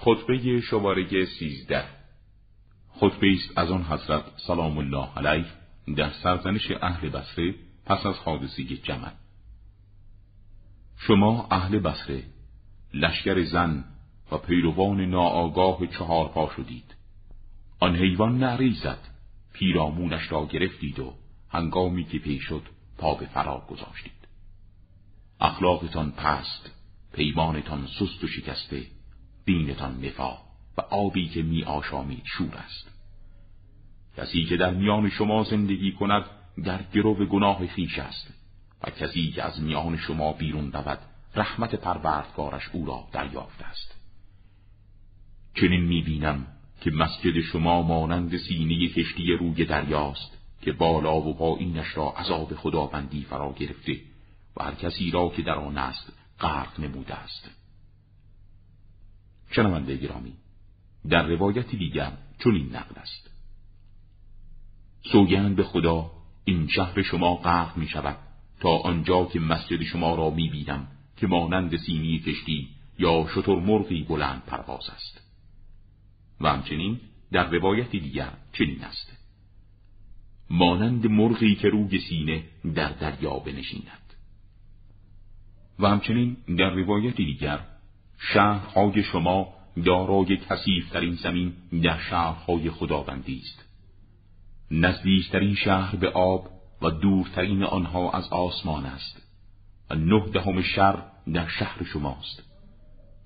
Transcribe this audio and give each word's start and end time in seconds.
خطبه 0.00 0.60
شماره 0.60 1.24
سیزده. 1.24 1.84
خطبه 2.90 3.32
است 3.32 3.58
از 3.58 3.70
آن 3.70 3.82
حضرت 3.82 4.24
سلام 4.36 4.78
الله 4.78 5.08
علیه 5.16 5.46
در 5.96 6.10
سرزنش 6.10 6.70
اهل 6.82 7.08
بصره 7.08 7.54
پس 7.86 8.06
از 8.06 8.14
حادثه 8.14 8.64
جمل 8.64 9.10
شما 10.96 11.48
اهل 11.50 11.78
بصره 11.78 12.22
لشکر 12.94 13.44
زن 13.44 13.84
و 14.32 14.38
پیروان 14.38 15.00
ناآگاه 15.00 15.86
چهار 15.86 16.28
پا 16.28 16.50
شدید. 16.56 16.94
آن 17.80 17.96
حیوان 17.96 18.38
نعری 18.38 18.74
زد 18.74 19.08
پیرامونش 19.52 20.32
را 20.32 20.46
گرفتید 20.46 20.98
و 20.98 21.14
هنگامی 21.50 22.04
که 22.04 22.18
پی 22.18 22.38
شد 22.38 22.62
پا 22.98 23.14
به 23.14 23.26
فرار 23.26 23.66
گذاشتید. 23.68 24.28
اخلاقتان 25.40 26.12
پست 26.12 26.70
پیمانتان 27.12 27.86
سست 27.86 28.24
و 28.24 28.26
شکسته 28.26 28.97
دینتان 29.48 30.04
نفا 30.04 30.32
و 30.78 30.80
آبی 30.80 31.28
که 31.28 31.42
می 31.42 31.64
آشامید 31.64 32.22
شور 32.24 32.54
است. 32.54 32.90
کسی 34.16 34.44
که 34.44 34.56
در 34.56 34.74
میان 34.74 35.10
شما 35.10 35.44
زندگی 35.44 35.92
کند 35.92 36.24
در 36.64 36.82
گرو 36.94 37.26
گناه 37.26 37.66
خیش 37.66 37.98
است 37.98 38.34
و 38.82 38.90
کسی 38.90 39.30
که 39.30 39.42
از 39.42 39.62
میان 39.62 39.96
شما 39.96 40.32
بیرون 40.32 40.72
رود 40.72 40.98
رحمت 41.34 41.74
پروردگارش 41.74 42.68
او 42.72 42.86
را 42.86 43.04
دریافته 43.12 43.64
است. 43.64 43.94
چنین 45.54 45.84
می‌بینم 45.84 46.46
که 46.80 46.90
مسجد 46.90 47.40
شما 47.40 47.82
مانند 47.82 48.36
سینه 48.36 48.88
کشتی 48.88 49.32
روی 49.32 49.64
دریاست 49.64 50.38
که 50.62 50.72
بالا 50.72 51.16
و 51.20 51.36
پایینش 51.36 51.96
را 51.96 52.10
عذاب 52.10 52.54
خداوندی 52.54 53.22
فرا 53.22 53.52
گرفته 53.52 54.00
و 54.56 54.64
هر 54.64 54.74
کسی 54.74 55.10
را 55.10 55.28
که 55.28 55.42
در 55.42 55.54
آن 55.54 55.78
است 55.78 56.12
غرق 56.40 56.80
نموده 56.80 57.14
است. 57.14 57.50
شنونده 59.58 59.96
گرامی 59.96 60.32
در 61.08 61.26
روایتی 61.26 61.76
دیگر 61.76 62.12
چنین 62.44 62.76
نقل 62.76 63.00
است. 63.00 63.30
سوگند 65.12 65.56
به 65.56 65.64
خدا 65.64 66.10
این 66.44 66.68
شهر 66.68 67.02
شما 67.02 67.34
غرق 67.34 67.76
می 67.76 67.88
شود 67.88 68.16
تا 68.60 68.68
آنجا 68.68 69.24
که 69.24 69.40
مسجد 69.40 69.82
شما 69.82 70.14
را 70.14 70.30
می 70.30 70.48
بینم 70.48 70.86
که 71.16 71.26
مانند 71.26 71.76
سینی 71.76 72.18
کشتی 72.18 72.68
یا 72.98 73.26
شتر 73.34 73.54
مرغی 73.54 74.02
بلند 74.02 74.42
پرواز 74.46 74.90
است. 74.90 75.20
و 76.40 76.48
همچنین 76.48 77.00
در 77.32 77.50
روایتی 77.50 78.00
دیگر 78.00 78.32
چنین 78.52 78.84
است. 78.84 79.12
مانند 80.50 81.06
مرغی 81.06 81.54
که 81.54 81.68
روی 81.68 81.98
سینه 81.98 82.44
در 82.74 82.92
دریا 82.92 83.38
بنشیند. 83.38 84.14
و 85.78 85.88
همچنین 85.88 86.36
در 86.56 86.70
روایتی 86.70 87.24
دیگر 87.24 87.77
شهرهای 88.18 89.02
شما 89.02 89.54
دارای 89.84 90.36
کثیف 90.36 90.92
در 90.92 91.00
این 91.00 91.14
زمین 91.14 91.52
در 91.82 91.98
شهرهای 91.98 92.70
خداوندی 92.70 93.42
است. 93.44 93.64
نزدیکترین 94.70 95.54
شهر 95.54 95.96
به 95.96 96.08
آب 96.08 96.48
و 96.82 96.90
دورترین 96.90 97.64
آنها 97.64 98.10
از 98.10 98.28
آسمان 98.28 98.86
است 98.86 99.22
و 99.90 99.94
نه 99.94 100.26
دهم 100.32 100.62
شر 100.62 101.02
در 101.32 101.48
شهر 101.48 101.84
شماست. 101.84 102.42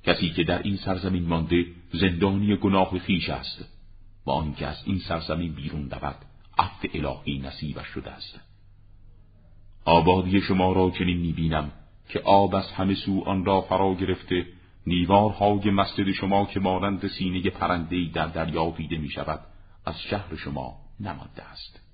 کسی 0.05 0.31
که 0.31 0.45
در 0.45 0.63
این 0.63 0.77
سرزمین 0.77 1.25
مانده 1.25 1.67
زندانی 1.93 2.57
گناه 2.57 2.99
خیش 2.99 3.31
است 3.31 3.65
و 4.27 4.31
آنکه 4.31 4.67
از 4.67 4.77
این 4.87 4.99
سرزمین 4.99 5.53
بیرون 5.53 5.91
رود 5.91 6.17
عفو 6.59 6.89
الهی 6.95 7.39
نصیبش 7.39 7.87
شده 7.87 8.11
است. 8.11 8.41
آبادی 9.85 10.41
شما 10.41 10.73
را 10.73 10.91
چنین 10.99 11.19
می‌بینم 11.19 11.73
که 12.09 12.21
آب 12.21 12.55
از 12.55 12.73
همه 12.73 12.95
سو 12.95 13.23
آن 13.27 13.45
را 13.45 13.61
فرا 13.61 13.95
گرفته 13.95 14.47
نیوارهای 14.87 15.71
مسجد 15.71 16.13
شما 16.13 16.47
که 16.47 16.61
مانند 16.61 17.09
سینه 17.19 17.51
پرندهی 17.51 18.11
در 18.11 18.27
دریا 18.27 18.71
دیده 18.71 18.99
می 18.99 19.11
شود 19.11 19.41
از 19.87 20.01
شهر 20.11 20.37
شما 20.37 20.77
نمانده 21.01 21.43
است. 21.43 21.92